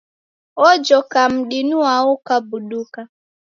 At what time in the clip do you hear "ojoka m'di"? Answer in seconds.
0.67-1.59